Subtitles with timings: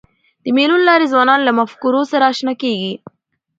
[0.43, 2.93] د مېلو له لاري ځوانان له مفکورو سره اشنا کېږي.